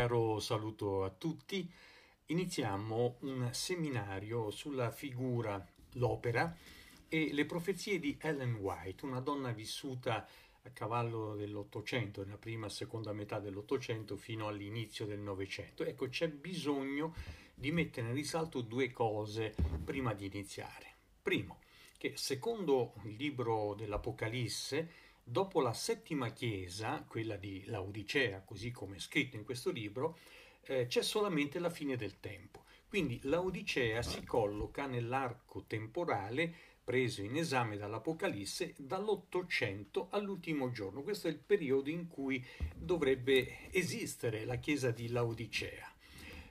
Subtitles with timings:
[0.00, 1.70] caro saluto a tutti.
[2.28, 5.62] Iniziamo un seminario sulla figura,
[5.94, 6.56] l'opera
[7.06, 10.26] e le profezie di Ellen White, una donna vissuta
[10.62, 15.84] a cavallo dell'Ottocento, nella prima e seconda metà dell'Ottocento fino all'inizio del Novecento.
[15.84, 17.14] Ecco, c'è bisogno
[17.54, 19.54] di mettere in risalto due cose
[19.84, 20.94] prima di iniziare.
[21.20, 21.58] Primo,
[21.98, 29.00] che secondo il libro dell'Apocalisse, dopo la settima chiesa, quella di Laodicea, così come è
[29.00, 30.18] scritto in questo libro,
[30.62, 32.64] eh, c'è solamente la fine del tempo.
[32.88, 36.52] Quindi Laodicea si colloca nell'arco temporale
[36.82, 41.02] preso in esame dall'Apocalisse dall'800 all'ultimo giorno.
[41.02, 42.44] Questo è il periodo in cui
[42.74, 45.94] dovrebbe esistere la chiesa di Laodicea.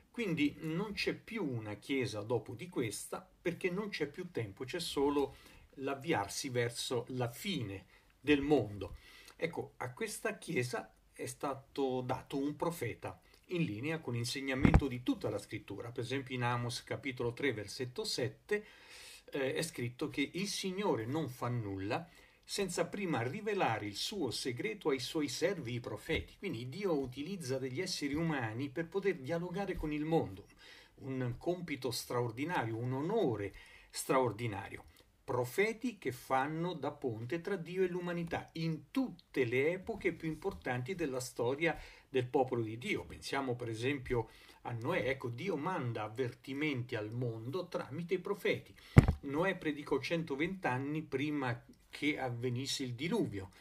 [0.10, 4.80] Quindi non c'è più una chiesa dopo di questa perché non c'è più tempo, c'è
[4.80, 5.36] solo
[5.76, 7.86] l'avviarsi verso la fine
[8.30, 8.96] del mondo.
[9.36, 15.32] Ecco, a questa chiesa è stato dato un profeta in linea con l'insegnamento di tutta
[15.32, 15.90] la scrittura.
[15.90, 18.66] Per esempio in Amos capitolo 3 versetto 7
[19.32, 22.08] eh, è scritto che il Signore non fa nulla
[22.44, 26.36] senza prima rivelare il suo segreto ai suoi servi i profeti.
[26.38, 30.46] Quindi Dio utilizza degli esseri umani per poter dialogare con il mondo,
[30.98, 33.56] un compito straordinario, un onore
[33.90, 34.89] straordinario
[35.30, 40.96] profeti che fanno da ponte tra Dio e l'umanità in tutte le epoche più importanti
[40.96, 43.06] della storia del popolo di Dio.
[43.06, 44.30] Pensiamo per esempio
[44.64, 48.74] a Noè, ecco Dio manda avvertimenti al mondo tramite i profeti.
[49.22, 53.52] Noè predicò 120 anni prima che avvenisse il diluvio,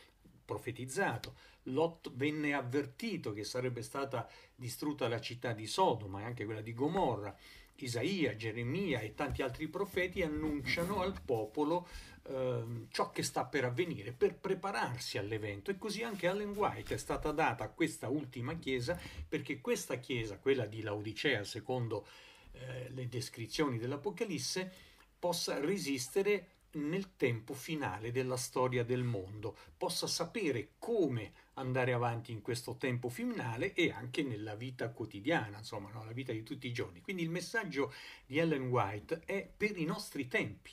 [0.46, 1.34] profetizzato.
[1.64, 6.72] Lot venne avvertito che sarebbe stata distrutta la città di Sodoma e anche quella di
[6.72, 7.36] Gomorra.
[7.84, 11.86] Isaia, Geremia e tanti altri profeti annunciano al popolo
[12.24, 15.70] eh, ciò che sta per avvenire, per prepararsi all'evento.
[15.70, 20.38] E così anche Allen White è stata data a questa ultima chiesa, perché questa chiesa,
[20.38, 22.06] quella di Laodicea, secondo
[22.52, 24.70] eh, le descrizioni dell'Apocalisse,
[25.18, 32.41] possa resistere nel tempo finale della storia del mondo, possa sapere come andare avanti in
[32.41, 36.05] questo tempo finale e anche nella vita quotidiana, insomma, no?
[36.05, 37.01] la vita di tutti i giorni.
[37.01, 37.92] Quindi il messaggio
[38.27, 40.70] di Ellen White è per i nostri tempi.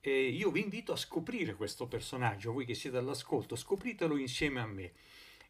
[0.00, 4.66] E io vi invito a scoprire questo personaggio, voi che siete all'ascolto, scopritelo insieme a
[4.66, 4.92] me.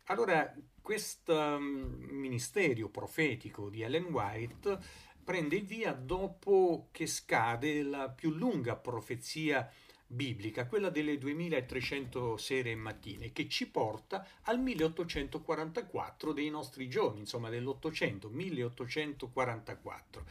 [0.06, 4.78] Allora, questo um, ministero profetico di Ellen White
[5.24, 9.70] prende il via dopo che scade la più lunga profezia
[10.12, 17.20] biblica, quella delle 2300 sere e mattine, che ci porta al 1844 dei nostri giorni,
[17.20, 20.24] insomma dell'Ottocento, 1844.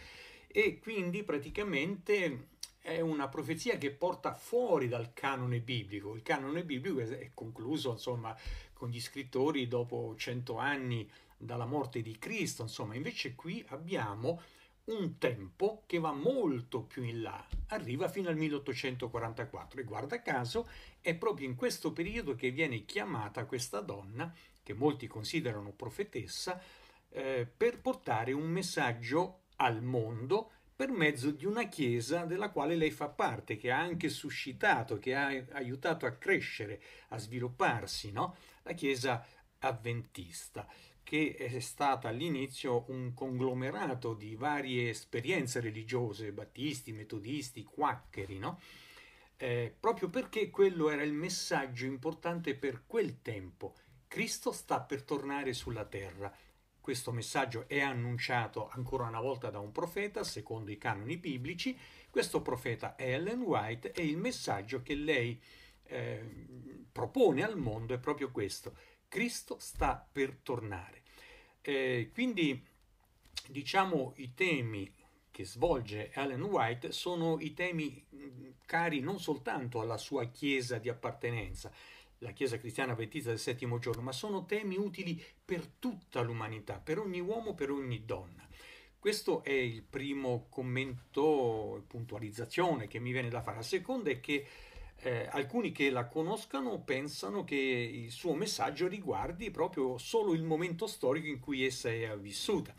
[0.48, 2.50] E quindi praticamente
[2.82, 6.16] è una profezia che porta fuori dal canone biblico.
[6.16, 8.36] Il canone biblico è concluso, insomma,
[8.74, 14.42] con gli scrittori dopo cento anni dalla morte di Cristo, insomma, invece qui abbiamo
[14.86, 20.68] un tempo che va molto più in là, arriva fino al 1844 e guarda caso
[21.00, 24.34] è proprio in questo periodo che viene chiamata questa donna,
[24.64, 26.62] che molti considerano profetessa,
[27.10, 32.90] eh, per portare un messaggio al mondo per mezzo di una chiesa della quale lei
[32.90, 38.36] fa parte, che ha anche suscitato, che ha aiutato a crescere, a svilupparsi, no?
[38.64, 39.24] la chiesa
[39.60, 40.68] avventista
[41.04, 48.60] che è stata all'inizio un conglomerato di varie esperienze religiose, battisti, metodisti, quaccheri, no?
[49.38, 53.74] Eh, proprio perché quello era il messaggio importante per quel tempo.
[54.08, 56.32] Cristo sta per tornare sulla terra.
[56.80, 61.78] Questo messaggio è annunciato ancora una volta da un profeta, secondo i canoni biblici.
[62.10, 65.42] Questo profeta è Ellen White e il messaggio che lei
[65.84, 66.24] eh,
[66.92, 68.76] propone al mondo è proprio questo.
[69.12, 71.02] Cristo sta per tornare.
[71.60, 72.66] Eh, quindi
[73.50, 74.90] diciamo i temi
[75.30, 78.06] che svolge Ellen White sono i temi
[78.66, 81.70] cari non soltanto alla sua chiesa di appartenenza,
[82.20, 86.98] la Chiesa cristiana avventista del settimo giorno, ma sono temi utili per tutta l'umanità, per
[86.98, 88.48] ogni uomo, per ogni donna.
[88.98, 93.58] Questo è il primo commento, puntualizzazione che mi viene da fare.
[93.58, 94.48] La seconda è che
[95.02, 100.88] eh, alcuni che la conoscano pensano che il suo messaggio riguardi proprio solo il momento
[100.88, 102.74] storico in cui essa è vissuta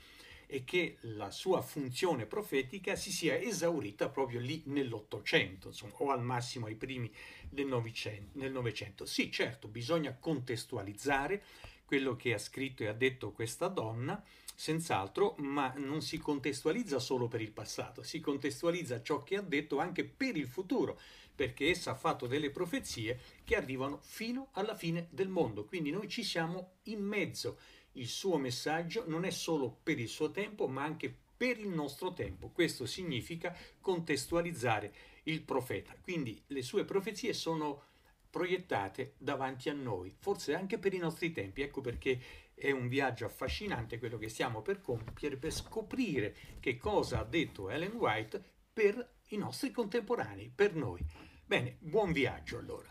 [0.47, 6.23] e che la sua funzione profetica si sia esaurita proprio lì nell'Ottocento, insomma, o al
[6.23, 7.11] massimo ai primi
[7.49, 9.07] del Novecento.
[9.07, 11.43] Sì, certo, bisogna contestualizzare
[11.87, 14.23] quello che ha scritto e ha detto questa donna,
[14.55, 19.79] senz'altro, ma non si contestualizza solo per il passato, si contestualizza ciò che ha detto
[19.79, 21.01] anche per il futuro,
[21.35, 26.09] perché essa ha fatto delle profezie che arrivano fino alla fine del mondo, quindi noi
[26.09, 27.59] ci siamo in mezzo
[27.93, 32.13] il suo messaggio non è solo per il suo tempo, ma anche per il nostro
[32.13, 32.51] tempo.
[32.51, 34.93] Questo significa contestualizzare
[35.25, 35.95] il profeta.
[36.01, 37.91] Quindi le sue profezie sono
[38.31, 41.63] proiettate davanti a noi, forse anche per i nostri tempi.
[41.63, 42.21] Ecco perché
[42.55, 47.69] è un viaggio affascinante quello che stiamo per compiere, per scoprire che cosa ha detto
[47.69, 51.05] Ellen White per i nostri contemporanei, per noi.
[51.45, 52.91] Bene, buon viaggio allora.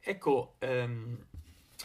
[0.00, 1.26] Ecco, ehm,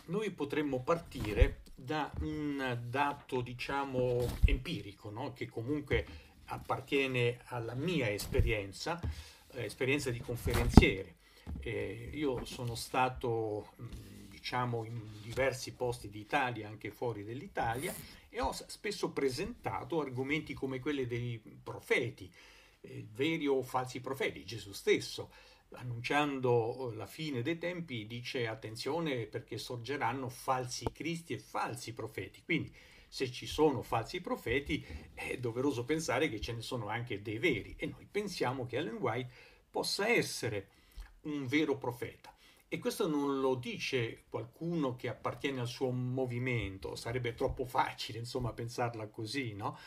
[0.05, 5.33] noi potremmo partire da un dato, diciamo, empirico, no?
[5.33, 6.05] che comunque
[6.45, 8.99] appartiene alla mia esperienza,
[9.51, 11.17] eh, esperienza di conferenziere.
[11.59, 13.73] Eh, io sono stato,
[14.29, 17.93] diciamo, in diversi posti d'Italia, anche fuori dell'Italia,
[18.29, 22.31] e ho spesso presentato argomenti come quelli dei profeti,
[22.83, 25.29] eh, veri o falsi profeti, Gesù stesso
[25.75, 32.41] annunciando la fine dei tempi, dice attenzione perché sorgeranno falsi cristi e falsi profeti.
[32.43, 32.73] Quindi
[33.07, 37.75] se ci sono falsi profeti è doveroso pensare che ce ne sono anche dei veri
[37.77, 39.31] e noi pensiamo che Ellen White
[39.69, 40.69] possa essere
[41.21, 42.35] un vero profeta.
[42.67, 48.51] E questo non lo dice qualcuno che appartiene al suo movimento, sarebbe troppo facile insomma
[48.51, 49.77] pensarla così, no?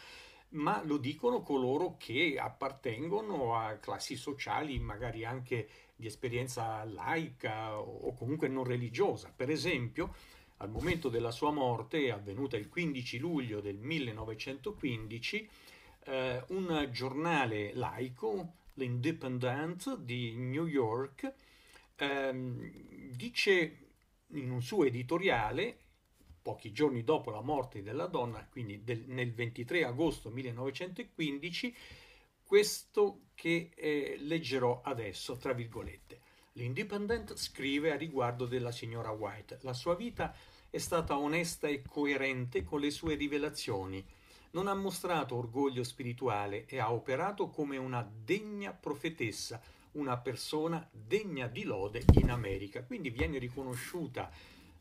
[0.56, 8.12] Ma lo dicono coloro che appartengono a classi sociali, magari anche di esperienza laica o
[8.14, 9.32] comunque non religiosa.
[9.34, 10.14] Per esempio,
[10.58, 15.48] al momento della sua morte, avvenuta il 15 luglio del 1915,
[16.04, 21.32] eh, un giornale laico, l'Independent di New York,
[21.96, 23.78] ehm, dice
[24.30, 25.78] in un suo editoriale
[26.46, 31.74] pochi giorni dopo la morte della donna, quindi del, nel 23 agosto 1915,
[32.44, 36.20] questo che eh, leggerò adesso, tra virgolette.
[36.52, 39.58] L'Independent scrive a riguardo della signora White.
[39.62, 40.32] La sua vita
[40.70, 44.06] è stata onesta e coerente con le sue rivelazioni.
[44.52, 49.60] Non ha mostrato orgoglio spirituale e ha operato come una degna profetessa,
[49.92, 52.84] una persona degna di lode in America.
[52.84, 54.30] Quindi viene riconosciuta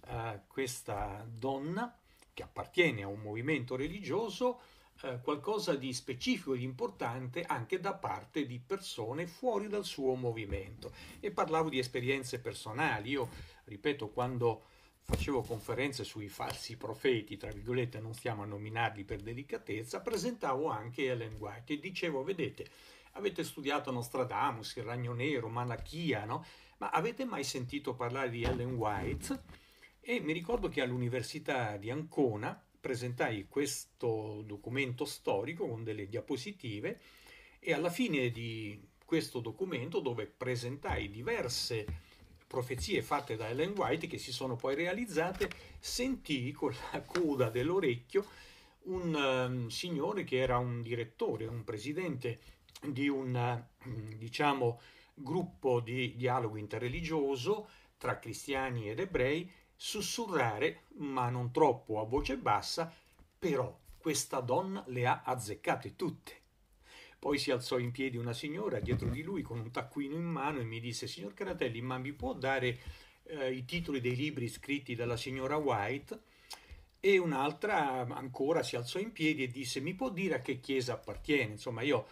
[0.07, 1.97] eh, questa donna
[2.33, 4.59] che appartiene a un movimento religioso
[5.01, 10.93] eh, qualcosa di specifico e importante anche da parte di persone fuori dal suo movimento.
[11.19, 13.09] E parlavo di esperienze personali.
[13.09, 13.29] Io,
[13.65, 14.63] ripeto, quando
[15.01, 21.05] facevo conferenze sui falsi profeti, tra virgolette, non stiamo a nominarli per delicatezza, presentavo anche
[21.05, 22.65] Ellen White e dicevo, vedete,
[23.11, 26.43] avete studiato Nostradamus, il Ragno Nero, Malachia, no?
[26.77, 29.63] Ma avete mai sentito parlare di Ellen White?
[30.07, 36.99] E mi ricordo che all'Università di Ancona presentai questo documento storico con delle diapositive
[37.57, 41.87] e alla fine di questo documento dove presentai diverse
[42.45, 45.49] profezie fatte da Ellen White che si sono poi realizzate,
[45.79, 48.27] sentii con la coda dell'orecchio
[48.83, 52.39] un um, signore che era un direttore, un presidente
[52.79, 54.79] di un uh, diciamo
[55.15, 57.67] gruppo di dialogo interreligioso
[57.97, 62.91] tra cristiani ed ebrei sussurrare, ma non troppo a voce bassa,
[63.37, 66.43] però questa donna le ha azzeccate tutte.
[67.17, 70.59] Poi si alzò in piedi una signora dietro di lui con un taccuino in mano
[70.59, 72.77] e mi disse, signor Caratelli, ma mi può dare
[73.23, 76.19] eh, i titoli dei libri scritti dalla signora White?
[76.99, 80.93] E un'altra ancora si alzò in piedi e disse, mi può dire a che chiesa
[80.93, 81.53] appartiene?
[81.53, 82.07] Insomma, io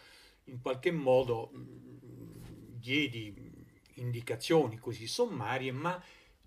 [0.46, 2.32] in qualche modo mh, mm,
[2.80, 3.52] diedi
[3.96, 6.04] indicazioni così sommarie, ma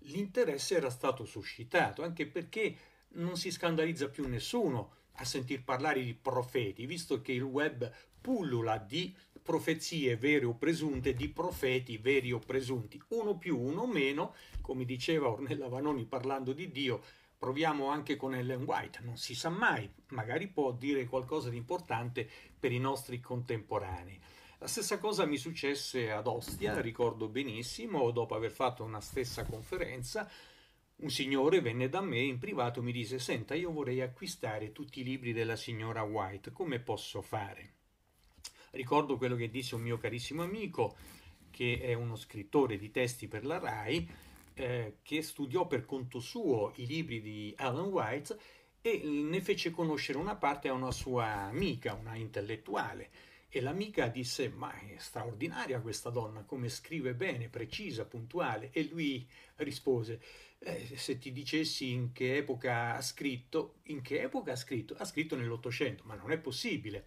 [0.07, 2.75] l'interesse era stato suscitato, anche perché
[3.13, 8.77] non si scandalizza più nessuno a sentir parlare di profeti, visto che il web pullula
[8.77, 14.83] di profezie vere o presunte, di profeti veri o presunti, uno più, uno meno, come
[14.83, 17.01] diceva Ornella Vanoni parlando di Dio,
[17.37, 22.27] proviamo anche con Ellen White, non si sa mai, magari può dire qualcosa di importante
[22.59, 24.19] per i nostri contemporanei.
[24.59, 30.27] La stessa cosa mi successe ad Ostia, ricordo benissimo, dopo aver fatto una stessa conferenza,
[30.95, 35.01] un signore venne da me in privato e mi disse Senta, io vorrei acquistare tutti
[35.01, 37.73] i libri della signora White, come posso fare?
[38.71, 40.95] Ricordo quello che disse un mio carissimo amico,
[41.51, 44.09] che è uno scrittore di testi per la RAI,
[44.55, 48.39] eh, che studiò per conto suo i libri di Alan White
[48.81, 54.49] e ne fece conoscere una parte a una sua amica, una intellettuale e l'amica disse,
[54.49, 58.69] ma è straordinaria questa donna, come scrive bene, precisa, puntuale.
[58.71, 60.21] E lui rispose,
[60.59, 64.95] eh, se ti dicessi in che epoca ha scritto, in che epoca ha scritto?
[64.97, 67.05] Ha scritto nell'Ottocento, ma non è possibile.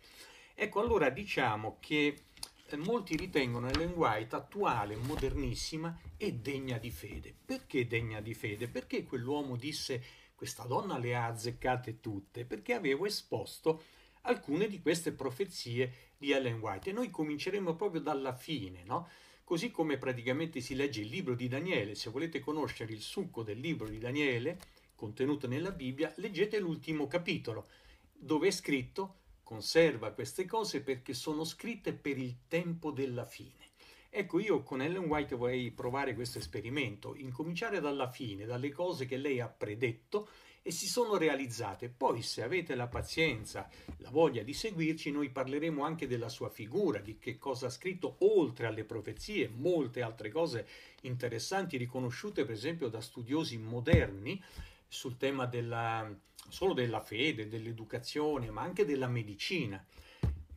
[0.55, 2.25] Ecco, allora diciamo che
[2.67, 7.35] eh, molti ritengono Ellen White attuale, modernissima e degna di fede.
[7.45, 8.69] Perché degna di fede?
[8.69, 10.03] Perché quell'uomo disse
[10.35, 13.83] questa donna le ha azzeccate tutte perché avevo esposto
[14.23, 19.09] alcune di queste profezie di Ellen White e noi cominceremo proprio dalla fine, no?
[19.43, 23.59] Così come praticamente si legge il libro di Daniele, se volete conoscere il succo del
[23.59, 24.59] libro di Daniele
[24.95, 27.67] contenuto nella Bibbia, leggete l'ultimo capitolo,
[28.12, 33.71] dove è scritto conserva queste cose perché sono scritte per il tempo della fine.
[34.11, 39.17] Ecco, io con Ellen White vorrei provare questo esperimento, incominciare dalla fine, dalle cose che
[39.17, 40.29] lei ha predetto
[40.71, 41.89] e si sono realizzate.
[41.89, 47.00] Poi, se avete la pazienza, la voglia di seguirci, noi parleremo anche della sua figura,
[47.00, 50.67] di che cosa ha scritto oltre alle profezie, molte altre cose
[51.03, 54.41] interessanti riconosciute per esempio da studiosi moderni
[54.87, 56.09] sul tema della
[56.49, 59.85] solo della fede, dell'educazione, ma anche della medicina.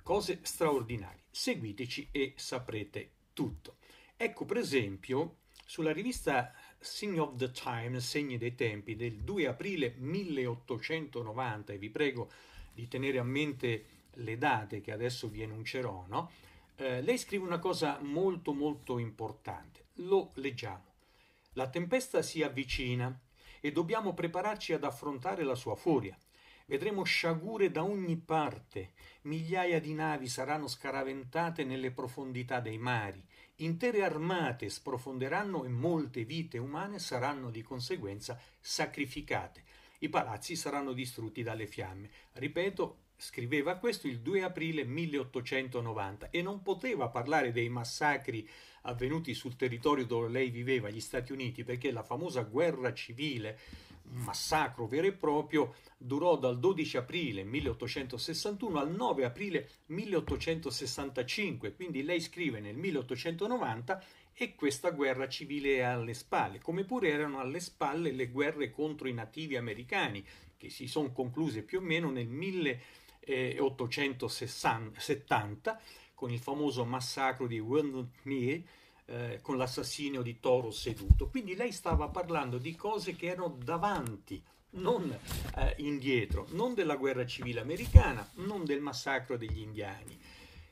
[0.03, 1.23] Cose straordinarie.
[1.31, 3.77] Seguiteci e saprete tutto.
[4.15, 6.53] Ecco, per esempio, sulla rivista
[6.83, 12.29] Sign of the Times, Segni dei Tempi, del 2 aprile 1890, e vi prego
[12.73, 13.85] di tenere a mente
[14.15, 16.29] le date che adesso vi enuncerò, no?
[16.75, 19.85] eh, lei scrive una cosa molto molto importante.
[19.97, 20.91] Lo leggiamo.
[21.53, 23.17] La tempesta si avvicina
[23.59, 26.17] e dobbiamo prepararci ad affrontare la sua furia.
[26.65, 33.23] Vedremo sciagure da ogni parte, migliaia di navi saranno scaraventate nelle profondità dei mari,
[33.63, 39.63] intere armate sprofonderanno e molte vite umane saranno di conseguenza sacrificate.
[39.99, 42.09] I palazzi saranno distrutti dalle fiamme.
[42.33, 48.47] Ripeto, scriveva questo il 2 aprile 1890 e non poteva parlare dei massacri
[48.81, 53.57] avvenuti sul territorio dove lei viveva, gli Stati Uniti, perché la famosa guerra civile,
[54.11, 62.03] un massacro vero e proprio, durò dal 12 aprile 1861 al 9 aprile 1865, quindi
[62.03, 64.03] lei scrive nel 1890
[64.33, 69.07] e questa guerra civile è alle spalle, come pure erano alle spalle le guerre contro
[69.07, 70.25] i nativi americani,
[70.57, 72.27] che si sono concluse più o meno nel
[73.27, 75.81] 1870
[76.13, 77.61] con il famoso massacro di
[78.21, 78.63] Knee,
[79.05, 81.27] eh, con l'assassinio di Toro seduto.
[81.27, 85.11] Quindi lei stava parlando di cose che erano davanti, non
[85.57, 90.17] eh, indietro, non della guerra civile americana, non del massacro degli indiani.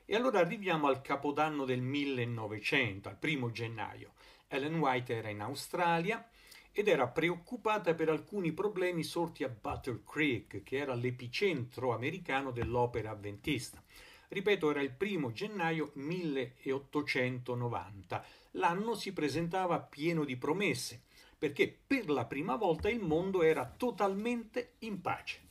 [0.05, 4.13] E allora arriviamo al capodanno del 1900, al primo gennaio.
[4.47, 6.25] Ellen White era in Australia
[6.71, 13.09] ed era preoccupata per alcuni problemi sorti a Butter Creek, che era l'epicentro americano dell'opera
[13.11, 13.83] avventista.
[14.29, 18.25] Ripeto, era il primo gennaio 1890.
[18.51, 21.01] L'anno si presentava pieno di promesse,
[21.37, 25.41] perché per la prima volta il mondo era totalmente in pace.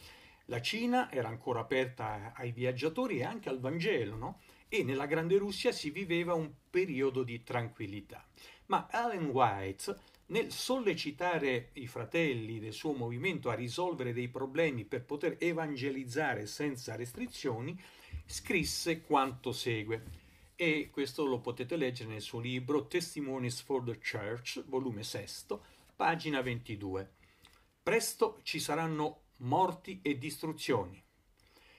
[0.46, 4.40] La Cina era ancora aperta ai viaggiatori e anche al Vangelo, no?
[4.68, 8.26] E nella Grande Russia si viveva un periodo di tranquillità.
[8.66, 9.94] Ma Allen White,
[10.30, 16.94] nel sollecitare i fratelli del suo movimento a risolvere dei problemi per poter evangelizzare senza
[16.94, 17.78] restrizioni,
[18.26, 20.18] scrisse quanto segue
[20.54, 25.58] e questo lo potete leggere nel suo libro Testimonies for the Church, volume 6,
[25.96, 27.12] pagina 22.
[27.82, 31.02] Presto ci saranno morti e distruzioni.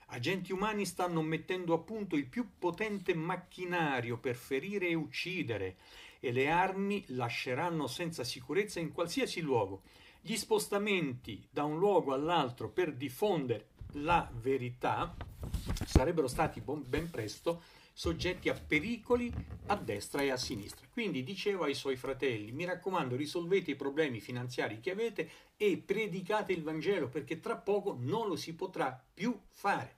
[0.08, 5.78] Agenti umani stanno mettendo a punto il più potente macchinario per ferire e uccidere
[6.22, 9.82] e le armi lasceranno senza sicurezza in qualsiasi luogo.
[10.22, 15.14] Gli spostamenti da un luogo all'altro per diffondere la verità
[15.86, 19.34] sarebbero stati ben presto soggetti a pericoli
[19.68, 20.88] a destra e a sinistra.
[20.92, 26.54] Quindi diceva ai suoi fratelli, mi raccomando, risolvete i problemi finanziari che avete e predicate
[26.54, 29.98] il Vangelo perché tra poco non lo si potrà più fare.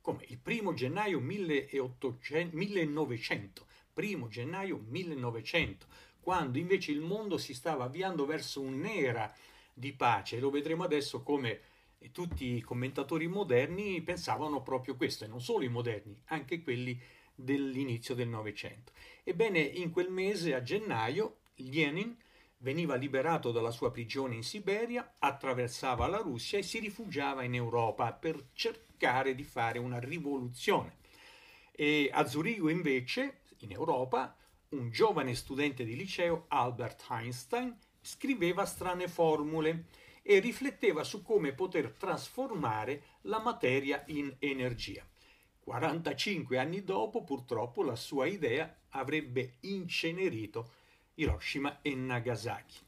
[0.00, 5.86] Come il primo gennaio 1800, 1900, primo gennaio 1900,
[6.20, 9.32] quando invece il mondo si stava avviando verso un'era
[9.72, 10.40] di pace.
[10.40, 11.60] Lo vedremo adesso come
[12.12, 17.00] tutti i commentatori moderni pensavano proprio questo, e non solo i moderni, anche quelli
[17.34, 18.92] dell'inizio del Novecento.
[19.22, 22.16] Ebbene, in quel mese, a gennaio, Lenin
[22.58, 28.12] veniva liberato dalla sua prigione in Siberia, attraversava la Russia e si rifugiava in Europa
[28.12, 30.96] per cercare di fare una rivoluzione.
[31.72, 34.36] E a Zurigo, invece, in Europa,
[34.70, 39.86] un giovane studente di liceo, Albert Einstein, scriveva strane formule
[40.22, 45.06] e rifletteva su come poter trasformare la materia in energia.
[45.60, 50.72] 45 anni dopo, purtroppo, la sua idea avrebbe incenerito
[51.14, 52.78] Hiroshima e Nagasaki.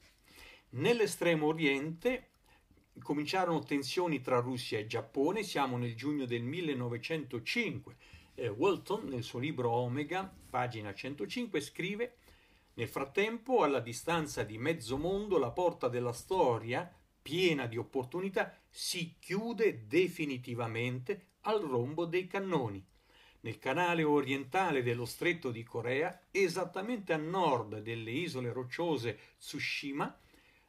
[0.70, 2.30] Nell'estremo oriente
[3.02, 7.96] cominciarono tensioni tra Russia e Giappone, siamo nel giugno del 1905.
[8.38, 12.16] Eh, Walton, nel suo libro Omega, pagina 105, scrive
[12.74, 19.16] nel frattempo, alla distanza di mezzo mondo, la porta della storia piena di opportunità, si
[19.18, 22.84] chiude definitivamente al rombo dei cannoni.
[23.40, 30.14] Nel canale orientale dello stretto di Corea, esattamente a nord delle isole rocciose Tsushima,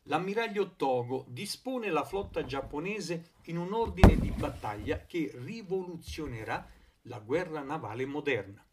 [0.03, 6.75] l'ammiraglio Togo dispone la flotta giapponese in un ordine di battaglia che rivoluzionerà
[7.07, 8.65] la guerra navale moderna.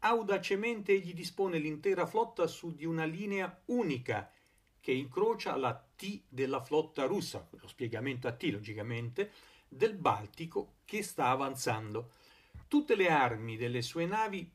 [0.00, 4.30] Audacemente egli dispone l'intera flotta su di una linea unica
[4.80, 9.32] che incrocia la T della flotta russa, lo spiegamento a T logicamente,
[9.66, 12.12] del Baltico che sta avanzando.
[12.68, 14.50] Tutte le armi delle sue navi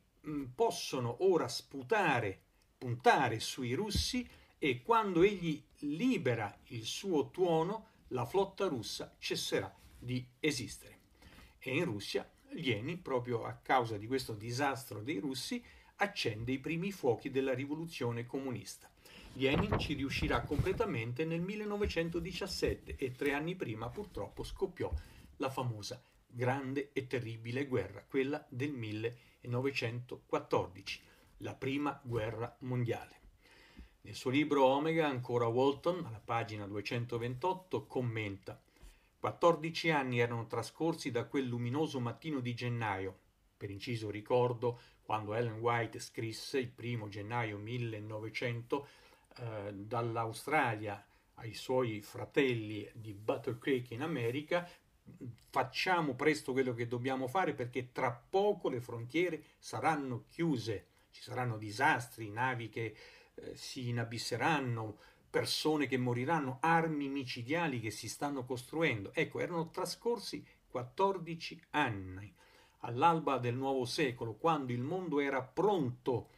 [0.54, 2.40] possono ora sputare,
[2.78, 10.24] puntare sui russi e quando egli libera il suo tuono, la flotta russa cesserà di
[10.38, 10.98] esistere.
[11.58, 15.64] E in Russia Lenin, proprio a causa di questo disastro dei russi,
[15.96, 18.90] accende i primi fuochi della rivoluzione comunista.
[19.34, 24.92] Lenin ci riuscirà completamente nel 1917 e tre anni prima purtroppo scoppiò
[25.36, 31.00] la famosa grande e terribile guerra, quella del 1914,
[31.38, 33.18] la prima guerra mondiale.
[34.02, 38.58] Nel suo libro Omega, ancora Walton, alla pagina 228, commenta
[39.20, 43.18] 14 anni erano trascorsi da quel luminoso mattino di gennaio.
[43.56, 48.88] Per inciso ricordo quando Ellen White scrisse il primo gennaio 1900
[49.36, 54.66] eh, dall'Australia ai suoi fratelli di Butter Creek in America
[55.50, 61.58] facciamo presto quello che dobbiamo fare perché tra poco le frontiere saranno chiuse, ci saranno
[61.58, 62.94] disastri, navi che
[63.34, 64.98] eh, si inabisseranno,
[65.30, 69.12] persone che moriranno, armi micidiali che si stanno costruendo.
[69.14, 72.34] Ecco, erano trascorsi 14 anni
[72.80, 76.30] all'alba del nuovo secolo, quando il mondo era pronto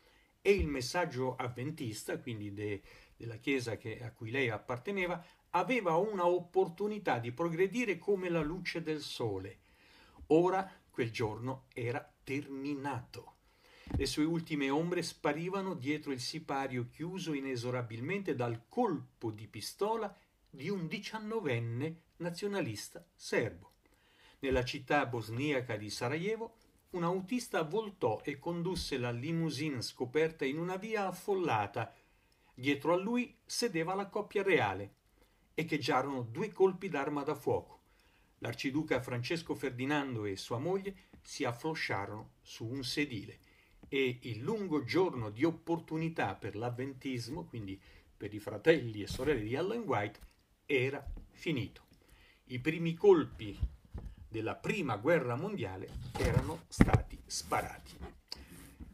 [0.43, 2.83] e il messaggio avventista, quindi de,
[3.17, 8.83] della Chiesa che, a cui lei apparteneva, aveva una opportunità di progredire come la luce
[8.83, 9.61] del sole.
[10.29, 13.35] Ora quel giorno era terminato.
[13.91, 20.17] Le sue ultime ombre sparivano dietro il sipario chiuso inesorabilmente dal colpo di pistola
[20.49, 23.73] di un diciannovenne nazionalista serbo.
[24.39, 26.57] Nella città bosniaca di Sarajevo,
[26.91, 31.95] un autista voltò e condusse la limousine scoperta in una via affollata.
[32.55, 34.95] Dietro a lui sedeva la coppia reale.
[35.55, 37.81] Echeggiarono due colpi d'arma da fuoco.
[38.39, 43.39] L'arciduca Francesco Ferdinando e sua moglie si afflosciarono su un sedile
[43.95, 47.79] e il lungo giorno di opportunità per l'avventismo, quindi
[48.17, 50.19] per i fratelli e sorelle di Ellen White,
[50.65, 51.83] era finito.
[52.45, 53.55] I primi colpi
[54.27, 57.99] della prima guerra mondiale erano stati sparati.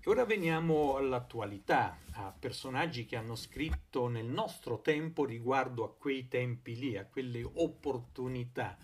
[0.00, 6.26] E ora veniamo all'attualità, a personaggi che hanno scritto nel nostro tempo riguardo a quei
[6.26, 8.76] tempi lì, a quelle opportunità.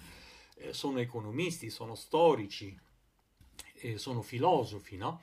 [0.59, 2.79] Eh, sono economisti, sono storici,
[3.81, 5.20] eh, sono filosofi, no?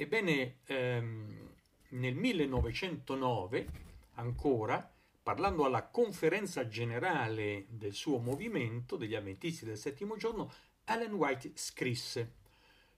[0.00, 1.54] Ebbene, ehm,
[1.88, 3.66] nel 1909,
[4.14, 10.52] ancora, parlando alla conferenza generale del suo movimento, degli avventisti del settimo giorno,
[10.84, 12.34] Ellen White scrisse,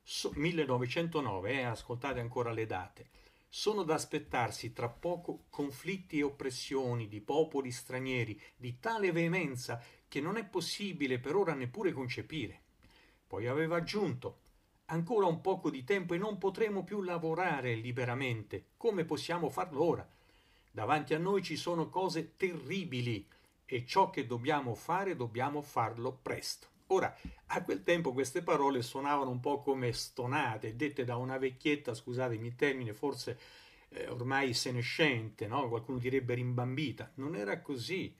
[0.03, 3.09] so, 1909, eh, ascoltate ancora le date,
[3.49, 10.21] sono da aspettarsi tra poco conflitti e oppressioni di popoli stranieri di tale veemenza che
[10.21, 12.61] non è possibile per ora neppure concepire.
[13.27, 14.40] Poi aveva aggiunto,
[14.91, 20.09] ancora un poco di tempo e non potremo più lavorare liberamente, come possiamo farlo ora.
[20.71, 23.27] Davanti a noi ci sono cose terribili
[23.65, 26.69] e ciò che dobbiamo fare dobbiamo farlo presto.
[26.89, 31.95] Ora, a quel tempo queste parole suonavano un po' come stonate, dette da una vecchietta,
[31.95, 33.39] scusatemi il termine, forse
[33.91, 35.69] eh, ormai senescente, no?
[35.69, 37.13] qualcuno direbbe rimbambita.
[37.15, 38.13] Non era così,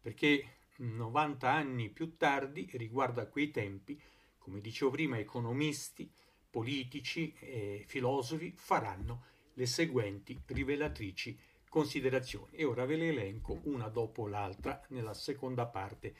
[0.00, 4.00] perché 90 anni più tardi, riguardo a quei tempi,
[4.46, 6.08] come dicevo prima, economisti,
[6.48, 11.36] politici e filosofi faranno le seguenti rivelatrici
[11.68, 12.52] considerazioni.
[12.52, 16.14] E ora ve le elenco una dopo l'altra nella seconda parte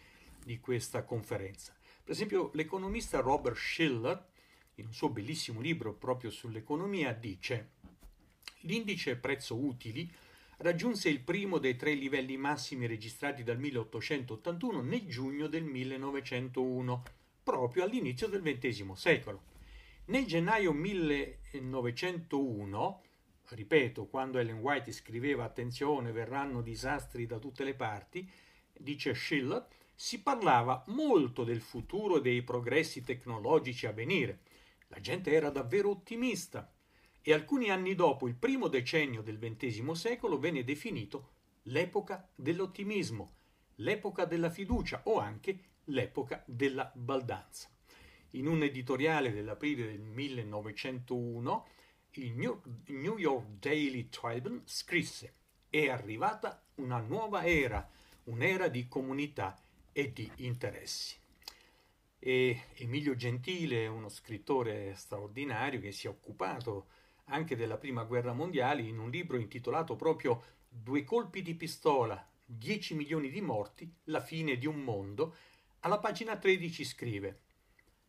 [0.45, 1.73] di questa conferenza.
[2.03, 4.27] Per esempio, l'economista Robert Schiller,
[4.75, 7.75] in un suo bellissimo libro proprio sull'economia, dice
[8.63, 10.13] l'indice prezzo utili
[10.59, 17.03] raggiunse il primo dei tre livelli massimi registrati dal 1881 nel giugno del 1901
[17.47, 19.43] proprio all'inizio del XX secolo.
[20.07, 23.03] Nel gennaio 1901,
[23.51, 28.29] ripeto, quando Ellen White scriveva attenzione, verranno disastri da tutte le parti,
[28.77, 34.41] dice Schiller, si parlava molto del futuro e dei progressi tecnologici a venire.
[34.89, 36.69] La gente era davvero ottimista
[37.23, 43.35] e alcuni anni dopo il primo decennio del XX secolo venne definito l'epoca dell'ottimismo
[43.77, 47.69] l'epoca della fiducia o anche l'epoca della baldanza.
[48.31, 51.67] In un editoriale dell'aprile del 1901,
[52.13, 55.35] il New York Daily Tribune scrisse
[55.69, 57.89] è arrivata una nuova era,
[58.25, 59.55] un'era di comunità
[59.93, 61.17] e di interessi.
[62.19, 66.89] E Emilio Gentile, uno scrittore straordinario che si è occupato
[67.27, 72.95] anche della Prima Guerra Mondiale, in un libro intitolato proprio Due colpi di pistola, 10
[72.95, 75.35] milioni di morti, la fine di un mondo,
[75.87, 77.41] alla pagina 13 scrive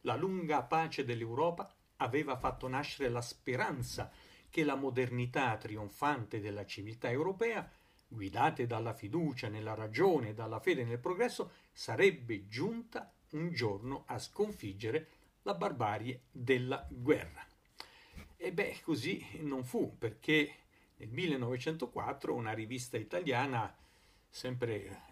[0.01, 4.11] La lunga pace dell'Europa aveva fatto nascere la speranza
[4.49, 7.69] che la modernità trionfante della civiltà europea,
[8.07, 14.17] guidate dalla fiducia nella ragione e dalla fede nel progresso, sarebbe giunta un giorno a
[14.17, 15.09] sconfiggere
[15.43, 17.45] la barbarie della guerra.
[18.37, 20.51] E beh, così non fu, perché
[20.95, 23.71] nel 1904 una rivista italiana,
[24.27, 25.06] sempre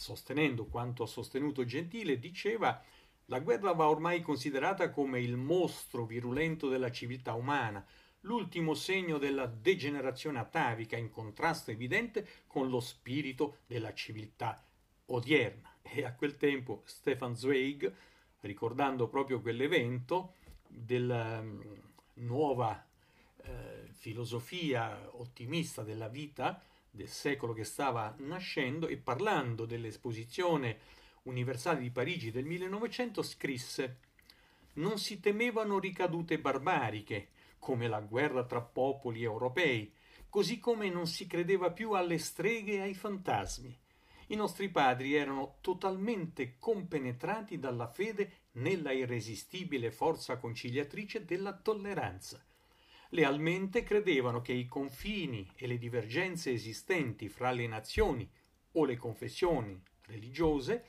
[0.00, 2.82] sostenendo quanto ha sostenuto Gentile, diceva
[3.26, 7.84] la guerra va ormai considerata come il mostro virulento della civiltà umana,
[8.20, 14.64] l'ultimo segno della degenerazione atavica in contrasto evidente con lo spirito della civiltà
[15.06, 15.76] odierna.
[15.82, 17.92] E a quel tempo Stefan Zweig,
[18.40, 20.36] ricordando proprio quell'evento
[20.66, 21.62] della um,
[22.14, 22.86] nuova
[23.42, 30.78] eh, filosofia ottimista della vita del secolo che stava nascendo e parlando dell'esposizione
[31.22, 33.98] universale di Parigi del 1900 scrisse
[34.74, 39.92] non si temevano ricadute barbariche come la guerra tra popoli europei,
[40.28, 43.78] così come non si credeva più alle streghe e ai fantasmi.
[44.28, 52.42] I nostri padri erano totalmente compenetrati dalla fede nella irresistibile forza conciliatrice della tolleranza.
[53.10, 58.30] Lealmente credevano che i confini e le divergenze esistenti fra le nazioni
[58.72, 60.84] o le confessioni religiose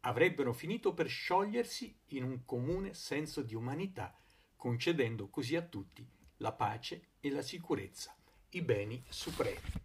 [0.00, 4.16] avrebbero finito per sciogliersi in un comune senso di umanità
[4.56, 6.06] concedendo così a tutti
[6.38, 8.16] la pace e la sicurezza,
[8.50, 9.84] i beni supremi.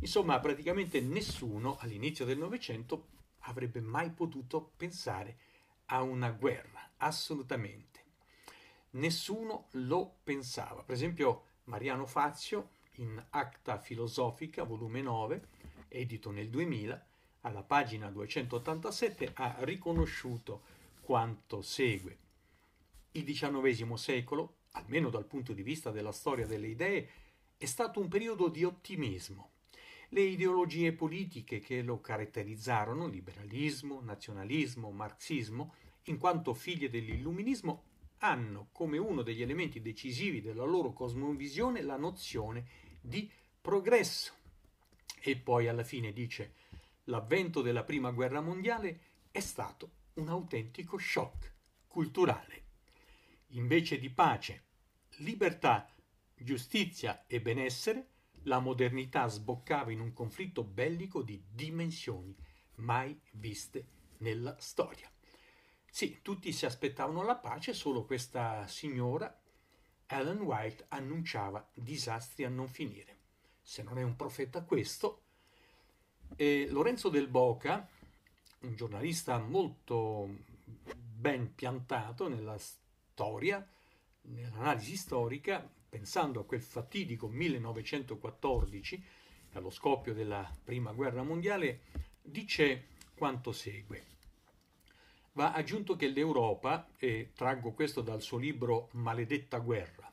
[0.00, 3.08] Insomma, praticamente nessuno all'inizio del Novecento
[3.40, 5.38] avrebbe mai potuto pensare
[5.86, 7.91] a una guerra, assolutamente.
[8.94, 10.82] Nessuno lo pensava.
[10.82, 15.48] Per esempio, Mariano Fazio, in Acta Filosofica, volume 9,
[15.88, 17.06] edito nel 2000,
[17.40, 20.62] alla pagina 287, ha riconosciuto
[21.00, 22.18] quanto segue.
[23.12, 27.08] Il XIX secolo, almeno dal punto di vista della storia delle idee,
[27.56, 29.52] è stato un periodo di ottimismo.
[30.08, 35.74] Le ideologie politiche che lo caratterizzarono, liberalismo, nazionalismo, marxismo,
[36.04, 37.84] in quanto figlie dell'illuminismo,
[38.22, 42.66] hanno come uno degli elementi decisivi della loro cosmovisione la nozione
[43.00, 43.30] di
[43.60, 44.32] progresso.
[45.20, 46.54] E poi alla fine dice
[47.04, 51.52] l'avvento della prima guerra mondiale è stato un autentico shock
[51.86, 52.62] culturale
[53.52, 54.64] invece di pace,
[55.18, 55.88] libertà,
[56.34, 58.08] giustizia e benessere,
[58.44, 62.34] la modernità sboccava in un conflitto bellico di dimensioni
[62.76, 63.86] mai viste
[64.18, 65.10] nella storia.
[65.94, 69.38] Sì, tutti si aspettavano la pace, solo questa signora,
[70.06, 73.18] Ellen White, annunciava disastri a non finire.
[73.60, 75.20] Se non è un profeta questo,
[76.34, 77.86] e Lorenzo del Boca,
[78.60, 80.34] un giornalista molto
[80.96, 83.64] ben piantato nella storia,
[84.22, 89.04] nell'analisi storica, pensando a quel fatidico 1914,
[89.52, 91.82] allo scoppio della Prima Guerra Mondiale,
[92.22, 94.12] dice quanto segue.
[95.34, 100.12] Va aggiunto che l'Europa, e traggo questo dal suo libro Maledetta guerra,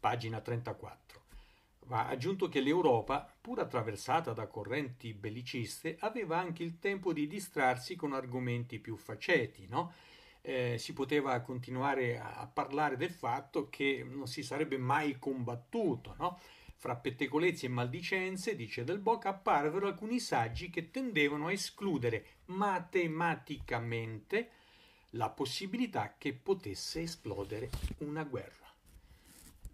[0.00, 1.22] pagina 34,
[1.84, 7.94] va aggiunto che l'Europa, pur attraversata da correnti belliciste, aveva anche il tempo di distrarsi
[7.94, 9.92] con argomenti più faceti, no?
[10.42, 16.40] eh, si poteva continuare a, parlare del fatto che non si sarebbe mai combattuto, no?
[16.78, 24.55] Fra pettegolezzi e maldicenze, dice Del Boca, apparvero alcuni saggi che tendevano a escludere matematicamente
[25.10, 28.72] la possibilità che potesse esplodere una guerra.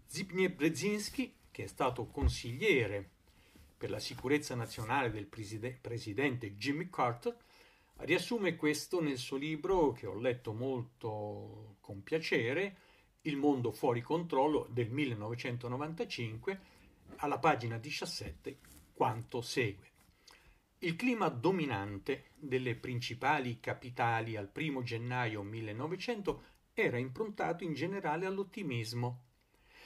[0.07, 3.09] Zbigniew Brzezinski, che è stato consigliere
[3.77, 7.35] per la sicurezza nazionale del presidente Jimmy Carter,
[7.97, 12.77] Riassume questo nel suo libro, che ho letto molto con piacere,
[13.25, 16.59] Il mondo fuori controllo del 1995,
[17.17, 18.57] alla pagina 17,
[18.93, 19.91] quanto segue.
[20.83, 26.43] Il clima dominante delle principali capitali al 1 gennaio 1900
[26.73, 29.21] era improntato in generale all'ottimismo.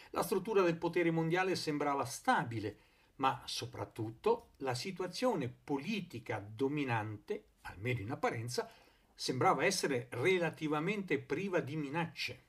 [0.09, 2.79] La struttura del potere mondiale sembrava stabile,
[3.17, 8.67] ma soprattutto la situazione politica dominante, almeno in apparenza,
[9.13, 12.45] sembrava essere relativamente priva di minacce.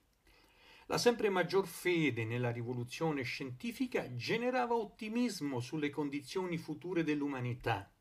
[0.87, 7.93] La sempre maggior fede nella rivoluzione scientifica generava ottimismo sulle condizioni future dell'umanità.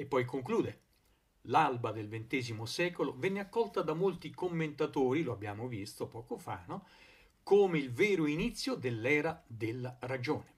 [0.00, 0.82] E poi conclude.
[1.48, 6.86] L'alba del XX secolo venne accolta da molti commentatori, lo abbiamo visto poco fa, no?
[7.42, 10.54] come il vero inizio dell'era della ragione.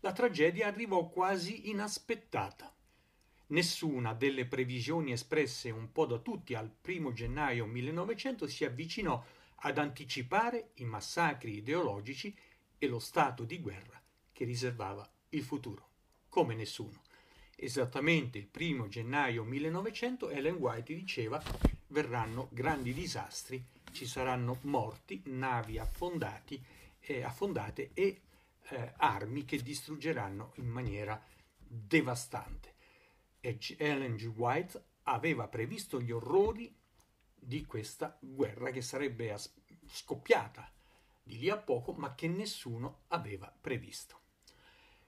[0.00, 2.72] La tragedia arrivò quasi inaspettata.
[3.46, 9.20] Nessuna delle previsioni espresse un po' da tutti al primo gennaio 1900 si avvicinò
[9.56, 12.32] ad anticipare i massacri ideologici
[12.78, 15.88] e lo stato di guerra che riservava il futuro,
[16.28, 17.03] come nessuno.
[17.56, 21.42] Esattamente il primo gennaio 1900 Ellen White diceva
[21.88, 26.62] verranno grandi disastri, ci saranno morti, navi affondati,
[27.00, 28.20] eh, affondate e
[28.68, 31.22] eh, armi che distruggeranno in maniera
[31.56, 32.74] devastante.
[33.40, 34.26] E Ellen G.
[34.26, 36.74] White aveva previsto gli orrori
[37.34, 39.36] di questa guerra che sarebbe
[39.86, 40.68] scoppiata
[41.22, 44.23] di lì a poco, ma che nessuno aveva previsto.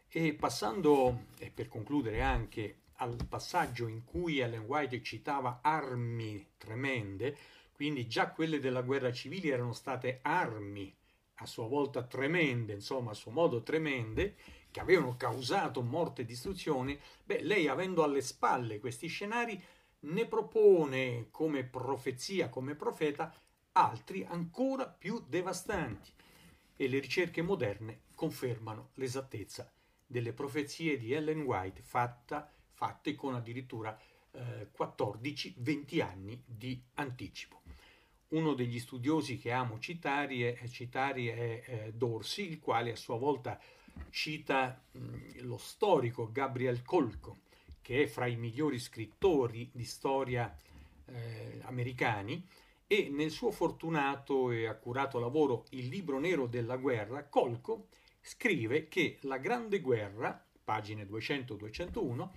[0.09, 7.37] E passando, e per concludere anche al passaggio in cui Ellen White citava armi tremende,
[7.73, 10.95] quindi già quelle della guerra civile erano state armi
[11.41, 14.37] a sua volta tremende, insomma a suo modo tremende,
[14.71, 19.63] che avevano causato morte e distruzione, beh, lei avendo alle spalle questi scenari
[20.01, 23.35] ne propone come profezia, come profeta,
[23.73, 26.11] altri ancora più devastanti.
[26.77, 29.71] E le ricerche moderne confermano l'esattezza
[30.07, 33.99] delle profezie di Ellen White fatta, fatte con addirittura
[34.33, 37.63] eh, 14-20 anni di anticipo.
[38.29, 43.17] Uno degli studiosi che amo citare, è, citare è eh, Dorsi, il quale a sua
[43.17, 43.59] volta
[44.11, 47.39] cita mh, lo storico Gabriel Colco,
[47.81, 50.55] che è fra i migliori scrittori di storia
[51.07, 52.45] eh, americani,
[52.89, 57.89] e nel suo fortunato e accurato lavoro Il libro nero della guerra, Colco
[58.27, 62.29] scrive che la Grande Guerra, pagine 200-201,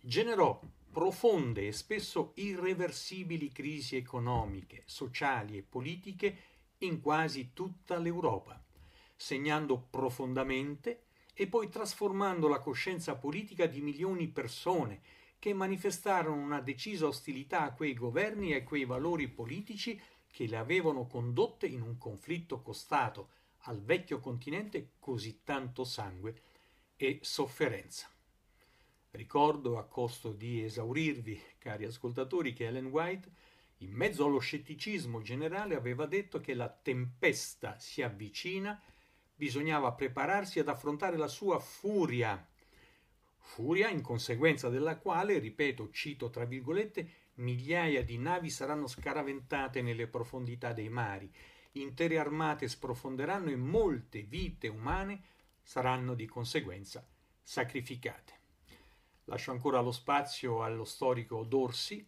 [0.00, 0.60] generò
[0.92, 6.36] profonde e spesso irreversibili crisi economiche, sociali e politiche
[6.78, 8.62] in quasi tutta l'Europa,
[9.16, 15.00] segnando profondamente e poi trasformando la coscienza politica di milioni di persone
[15.40, 20.56] che manifestarono una decisa ostilità a quei governi e a quei valori politici che le
[20.56, 23.30] avevano condotte in un conflitto costato
[23.66, 26.34] al vecchio continente così tanto sangue
[26.96, 28.08] e sofferenza.
[29.12, 33.30] Ricordo, a costo di esaurirvi, cari ascoltatori, che Ellen White,
[33.78, 38.80] in mezzo allo scetticismo generale, aveva detto che la tempesta si avvicina,
[39.36, 42.46] bisognava prepararsi ad affrontare la sua furia,
[43.36, 50.06] furia in conseguenza della quale, ripeto, cito tra virgolette, migliaia di navi saranno scaraventate nelle
[50.06, 51.32] profondità dei mari
[51.74, 55.22] intere armate sprofonderanno e molte vite umane
[55.62, 57.06] saranno di conseguenza
[57.42, 58.32] sacrificate.
[59.24, 62.06] Lascio ancora lo spazio allo storico Dorsi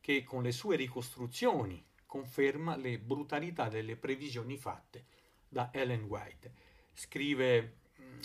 [0.00, 5.06] che con le sue ricostruzioni conferma le brutalità delle previsioni fatte
[5.48, 6.52] da Ellen White.
[6.92, 8.20] Scrive mm,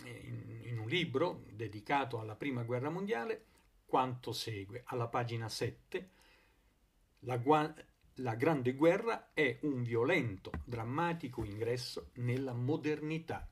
[0.64, 3.46] in, un libro dedicato alla Prima Guerra Mondiale
[3.86, 6.10] quanto segue alla pagina 7
[7.20, 7.42] la,
[8.18, 13.48] la Grande Guerra è un violento, drammatico ingresso nella modernità.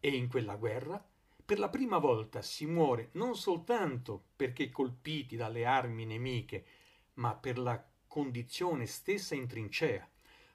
[0.00, 1.02] E in quella guerra
[1.44, 6.64] per la prima volta si muore non soltanto perché colpiti dalle armi nemiche,
[7.14, 10.06] ma per la condizione stessa in trincea,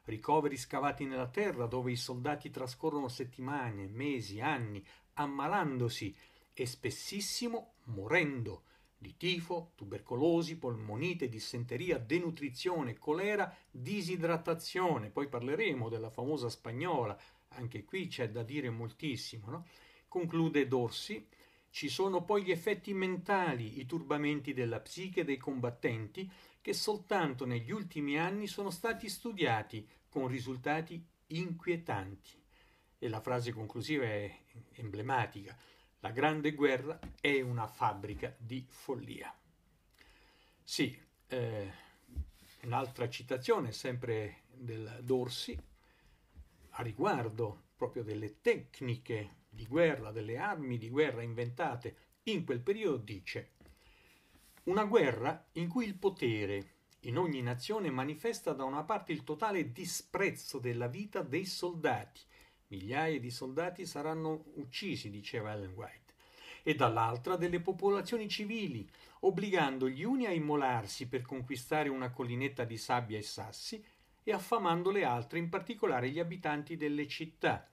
[0.05, 6.15] ricoveri scavati nella terra dove i soldati trascorrono settimane, mesi, anni, ammalandosi
[6.53, 8.65] e spessissimo morendo
[9.03, 15.09] di tifo, tubercolosi, polmonite, dissenteria, denutrizione, colera, disidratazione.
[15.11, 19.49] Poi parleremo della famosa spagnola, anche qui c'è da dire moltissimo.
[19.49, 19.67] No?
[20.07, 21.27] Conclude Dorsi,
[21.69, 27.71] ci sono poi gli effetti mentali, i turbamenti della psiche dei combattenti, che soltanto negli
[27.71, 32.41] ultimi anni sono stati studiati con risultati inquietanti.
[32.97, 34.33] E la frase conclusiva è
[34.75, 35.57] emblematica.
[36.03, 39.33] La Grande Guerra è una fabbrica di follia.
[40.61, 41.71] Sì, eh,
[42.63, 45.57] un'altra citazione, sempre del Dorsi,
[46.71, 52.97] a riguardo proprio delle tecniche di guerra, delle armi di guerra inventate in quel periodo,
[52.97, 53.51] dice
[54.63, 59.71] una guerra in cui il potere in ogni nazione manifesta da una parte il totale
[59.71, 62.19] disprezzo della vita dei soldati
[62.73, 66.13] Migliaia di soldati saranno uccisi, diceva Ellen White,
[66.63, 72.77] e dall'altra delle popolazioni civili, obbligando gli uni a immolarsi per conquistare una collinetta di
[72.77, 73.85] sabbia e sassi
[74.23, 77.69] e affamando le altre, in particolare gli abitanti delle città.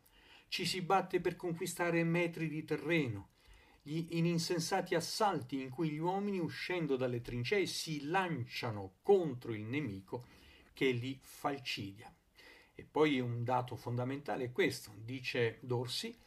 [0.48, 3.30] Ci si batte per conquistare metri di terreno,
[3.80, 10.26] gli insensati assalti in cui gli uomini uscendo dalle trincee si lanciano contro il nemico
[10.74, 12.14] che li falcidia.
[12.80, 16.18] E poi un dato fondamentale è questo, dice Dorsi,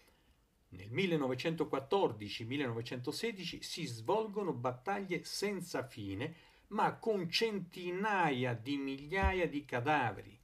[0.69, 6.35] nel 1914-1916 si svolgono battaglie senza fine,
[6.67, 10.39] ma con centinaia di migliaia di cadaveri.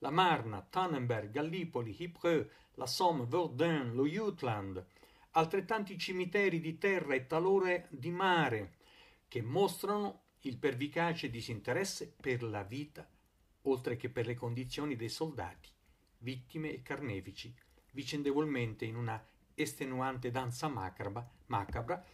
[0.00, 4.84] La Marna, Tannenberg, Gallipoli, Ypres, la Somme, Verdun, lo Jutland,
[5.30, 8.74] altrettanti cimiteri di terra e talore di mare,
[9.26, 13.08] che mostrano il pervicace disinteresse per la vita,
[13.66, 15.68] oltre che per le condizioni dei soldati,
[16.18, 17.54] vittime e carnefici,
[17.92, 19.22] vicendevolmente in una
[19.54, 22.04] estenuante danza macabra, macabra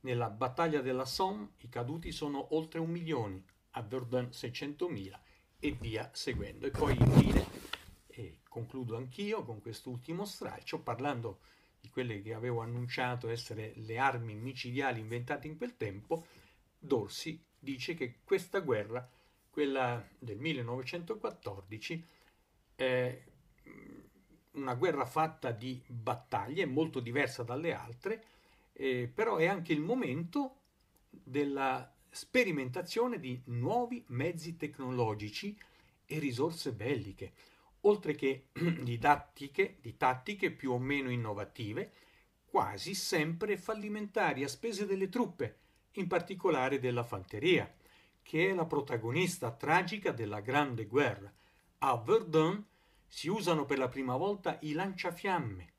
[0.00, 3.42] nella battaglia della Somme i caduti sono oltre un milione,
[3.72, 5.18] a Verdun 600.000
[5.58, 6.66] e via seguendo.
[6.66, 7.46] E poi infine,
[8.06, 11.40] e concludo anch'io con quest'ultimo stralcio, parlando
[11.80, 16.26] di quelle che avevo annunciato essere le armi micidiali inventate in quel tempo,
[16.78, 19.08] Dorsi dice che questa guerra,
[19.58, 22.04] quella del 1914,
[22.76, 23.22] è
[24.52, 28.24] una guerra fatta di battaglie, molto diversa dalle altre,
[28.72, 30.60] eh, però è anche il momento
[31.10, 35.58] della sperimentazione di nuovi mezzi tecnologici
[36.06, 37.32] e risorse belliche,
[37.80, 39.00] oltre che di
[39.80, 41.90] di tattiche più o meno innovative,
[42.44, 45.56] quasi sempre fallimentari a spese delle truppe,
[45.94, 47.68] in particolare della fanteria,
[48.28, 51.32] che è la protagonista tragica della Grande Guerra.
[51.78, 52.62] A Verdun
[53.06, 55.72] si usano per la prima volta i lanciafiamme,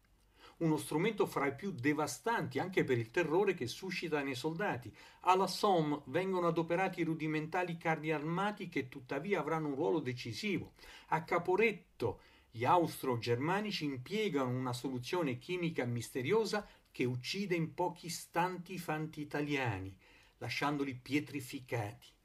[0.57, 4.91] uno strumento fra i più devastanti anche per il terrore che suscita nei soldati.
[5.21, 10.73] Alla Somme vengono adoperati rudimentali carri armati che tuttavia avranno un ruolo decisivo.
[11.09, 18.79] A Caporetto gli austro-germanici impiegano una soluzione chimica misteriosa che uccide in pochi istanti i
[18.79, 19.95] fanti italiani,
[20.39, 22.17] lasciandoli pietrificati.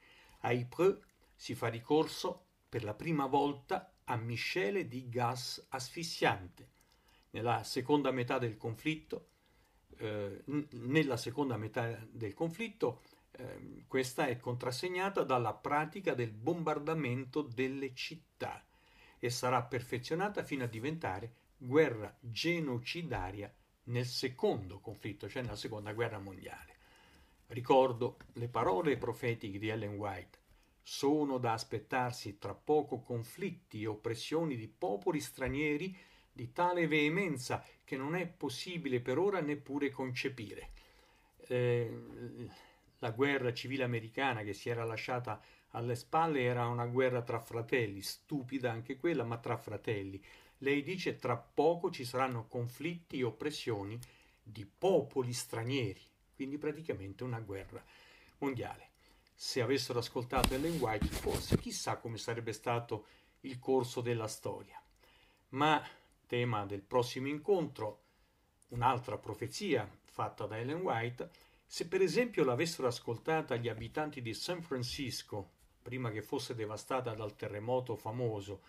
[0.45, 0.99] A Ypres
[1.35, 6.71] si fa ricorso per la prima volta a miscele di gas asfissiante.
[7.31, 9.29] Nella seconda metà del conflitto,
[9.97, 17.95] eh, nella seconda metà del conflitto eh, questa è contrassegnata dalla pratica del bombardamento delle
[17.95, 18.65] città
[19.19, 23.53] e sarà perfezionata fino a diventare guerra genocidaria
[23.85, 26.74] nel secondo conflitto, cioè nella seconda guerra mondiale.
[27.49, 30.39] Ricordo le parole profetiche di Ellen White
[30.83, 35.97] sono da aspettarsi tra poco conflitti e oppressioni di popoli stranieri
[36.33, 40.71] di tale veemenza che non è possibile per ora neppure concepire.
[41.47, 42.49] Eh,
[42.99, 48.01] la guerra civile americana che si era lasciata alle spalle era una guerra tra fratelli,
[48.01, 50.23] stupida anche quella, ma tra fratelli.
[50.59, 53.99] Lei dice tra poco ci saranno conflitti e oppressioni
[54.43, 56.01] di popoli stranieri,
[56.35, 57.83] quindi praticamente una guerra
[58.39, 58.93] mondiale
[59.35, 63.07] se avessero ascoltato Ellen White, forse chissà come sarebbe stato
[63.41, 64.81] il corso della storia.
[65.51, 65.83] Ma
[66.27, 68.01] tema del prossimo incontro,
[68.69, 71.31] un'altra profezia fatta da Ellen White,
[71.67, 75.51] se per esempio l'avessero ascoltata gli abitanti di San Francisco,
[75.83, 78.63] prima che fosse devastata dal terremoto famoso,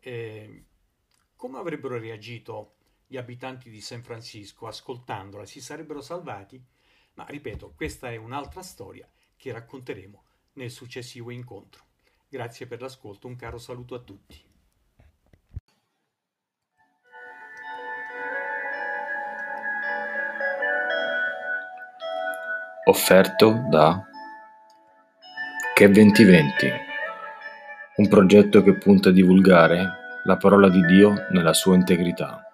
[0.00, 0.64] eh,
[1.34, 2.74] come avrebbero reagito
[3.06, 5.44] gli abitanti di San Francisco ascoltandola?
[5.44, 6.62] Si sarebbero salvati?
[7.16, 10.22] Ma ripeto, questa è un'altra storia che racconteremo
[10.54, 11.84] nel successivo incontro.
[12.28, 14.44] Grazie per l'ascolto, un caro saluto a tutti.
[22.84, 24.06] Offerto da
[25.74, 26.70] Che 2020,
[27.96, 32.45] un progetto che punta a divulgare la parola di Dio nella sua integrità.